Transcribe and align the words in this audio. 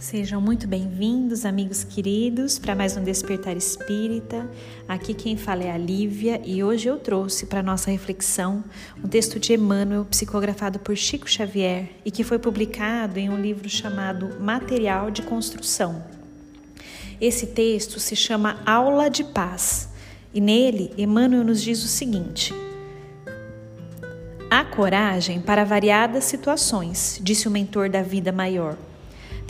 Sejam 0.00 0.40
muito 0.40 0.66
bem-vindos, 0.66 1.44
amigos 1.44 1.84
queridos, 1.84 2.58
para 2.58 2.74
mais 2.74 2.96
um 2.96 3.04
Despertar 3.04 3.54
Espírita. 3.54 4.50
Aqui 4.88 5.12
quem 5.12 5.36
fala 5.36 5.64
é 5.64 5.70
a 5.70 5.76
Lívia 5.76 6.40
e 6.42 6.64
hoje 6.64 6.88
eu 6.88 6.98
trouxe 6.98 7.44
para 7.44 7.62
nossa 7.62 7.90
reflexão 7.90 8.64
um 9.04 9.06
texto 9.06 9.38
de 9.38 9.52
Emmanuel 9.52 10.06
psicografado 10.06 10.78
por 10.78 10.96
Chico 10.96 11.30
Xavier 11.30 11.90
e 12.02 12.10
que 12.10 12.24
foi 12.24 12.38
publicado 12.38 13.18
em 13.18 13.28
um 13.28 13.38
livro 13.38 13.68
chamado 13.68 14.40
Material 14.40 15.10
de 15.10 15.20
Construção. 15.20 16.02
Esse 17.20 17.48
texto 17.48 18.00
se 18.00 18.16
chama 18.16 18.58
Aula 18.64 19.10
de 19.10 19.22
Paz 19.22 19.90
e 20.32 20.40
nele 20.40 20.94
Emmanuel 20.96 21.44
nos 21.44 21.60
diz 21.60 21.84
o 21.84 21.88
seguinte: 21.88 22.54
Há 24.50 24.64
coragem 24.64 25.42
para 25.42 25.62
variadas 25.62 26.24
situações, 26.24 27.20
disse 27.22 27.46
o 27.46 27.50
mentor 27.50 27.90
da 27.90 28.00
vida 28.00 28.32
maior. 28.32 28.78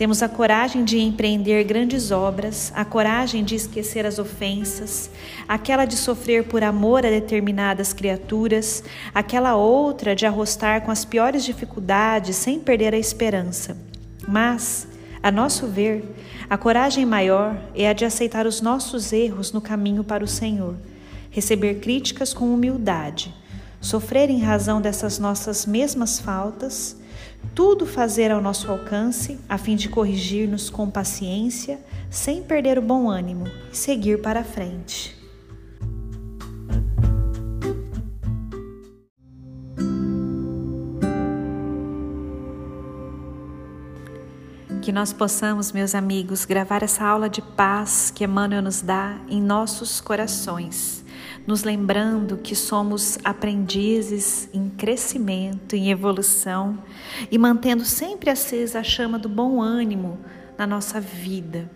Temos 0.01 0.23
a 0.23 0.31
coragem 0.31 0.83
de 0.83 0.99
empreender 0.99 1.63
grandes 1.63 2.11
obras, 2.11 2.73
a 2.75 2.87
coragem 2.87 3.45
de 3.45 3.55
esquecer 3.55 4.07
as 4.07 4.19
ofensas, 4.19 5.11
aquela 5.47 5.85
de 5.85 5.95
sofrer 5.95 6.45
por 6.45 6.65
amor 6.65 7.05
a 7.05 7.11
determinadas 7.11 7.93
criaturas, 7.93 8.83
aquela 9.15 9.57
outra 9.57 10.17
de 10.17 10.25
arrostar 10.25 10.81
com 10.81 10.91
as 10.91 11.05
piores 11.05 11.45
dificuldades 11.45 12.35
sem 12.37 12.59
perder 12.59 12.95
a 12.95 12.99
esperança. 12.99 13.77
Mas, 14.27 14.89
a 15.23 15.31
nosso 15.31 15.67
ver, 15.67 16.03
a 16.49 16.57
coragem 16.57 17.05
maior 17.05 17.55
é 17.75 17.87
a 17.87 17.93
de 17.93 18.07
aceitar 18.07 18.47
os 18.47 18.63
nossos 18.63 19.13
erros 19.13 19.53
no 19.53 19.61
caminho 19.61 20.03
para 20.03 20.25
o 20.25 20.27
Senhor, 20.27 20.77
receber 21.31 21.75
críticas 21.75 22.33
com 22.33 22.55
humildade, 22.55 23.35
sofrer 23.83 24.31
em 24.31 24.41
razão 24.41 24.81
dessas 24.81 25.19
nossas 25.19 25.67
mesmas 25.67 26.19
faltas 26.19 26.99
tudo 27.55 27.87
fazer 27.87 28.31
ao 28.31 28.41
nosso 28.41 28.71
alcance, 28.71 29.39
a 29.49 29.59
fim 29.59 29.77
de 29.77 29.89
corrigir-nos 29.89 30.71
com 30.71 30.91
paciência, 30.91 31.79
sem 32.11 32.43
perder 32.43 32.79
o 32.79 32.83
bom 32.83 33.09
ânimo 33.09 33.45
e 33.73 33.77
seguir 33.77 34.21
para 34.21 34.41
a 34.41 34.45
frente. 34.45 35.19
Que 44.83 44.93
nós 44.93 45.13
possamos, 45.13 45.73
meus 45.73 45.95
amigos, 45.95 46.45
gravar 46.45 46.83
essa 46.83 47.05
aula 47.05 47.29
de 47.29 47.43
paz 47.43 48.11
que 48.11 48.25
Emmanuel 48.25 48.63
nos 48.63 48.81
dá 48.81 49.19
em 49.29 49.41
nossos 49.41 50.01
corações 50.01 51.05
nos 51.47 51.63
lembrando 51.63 52.37
que 52.37 52.55
somos 52.55 53.19
aprendizes 53.25 54.49
em 54.53 54.69
crescimento, 54.69 55.75
em 55.75 55.91
evolução 55.91 56.83
e 57.31 57.39
mantendo 57.39 57.85
sempre 57.85 58.31
acesa 58.31 58.81
a 58.81 58.83
chama 58.83 59.19
do 59.19 59.29
bom 59.29 59.61
ânimo 59.61 60.19
na 60.57 60.67
nossa 60.67 61.01
vida. 61.01 61.71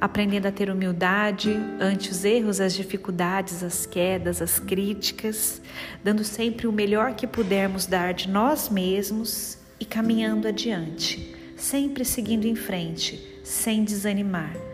Aprendendo 0.00 0.46
a 0.46 0.52
ter 0.52 0.68
humildade 0.68 1.56
ante 1.80 2.10
os 2.10 2.24
erros, 2.24 2.60
as 2.60 2.74
dificuldades, 2.74 3.62
as 3.62 3.86
quedas, 3.86 4.42
as 4.42 4.58
críticas, 4.58 5.62
dando 6.02 6.24
sempre 6.24 6.66
o 6.66 6.72
melhor 6.72 7.14
que 7.14 7.26
pudermos 7.26 7.86
dar 7.86 8.12
de 8.12 8.28
nós 8.28 8.68
mesmos 8.68 9.58
e 9.78 9.84
caminhando 9.84 10.48
adiante, 10.48 11.36
sempre 11.56 12.04
seguindo 12.04 12.46
em 12.46 12.56
frente, 12.56 13.40
sem 13.44 13.84
desanimar 13.84 14.71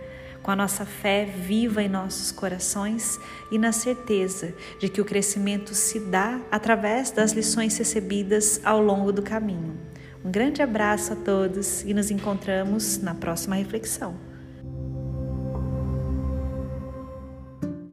com 0.48 0.53
a 0.53 0.56
nossa 0.56 0.86
fé 0.86 1.26
viva 1.26 1.82
em 1.82 1.91
nossos 1.91 2.32
corações 2.32 3.20
e 3.50 3.59
na 3.59 3.70
certeza 3.70 4.54
de 4.78 4.88
que 4.88 4.98
o 4.98 5.04
crescimento 5.04 5.75
se 5.75 6.00
dá 6.00 6.41
através 6.50 7.10
das 7.10 7.32
lições 7.32 7.76
recebidas 7.76 8.58
ao 8.64 8.81
longo 8.81 9.12
do 9.12 9.20
caminho. 9.20 9.76
Um 10.25 10.31
grande 10.31 10.62
abraço 10.62 11.12
a 11.12 11.16
todos 11.16 11.82
e 11.82 11.92
nos 11.92 12.10
encontramos 12.10 12.97
na 12.97 13.14
próxima 13.14 13.56
reflexão. 13.56 14.28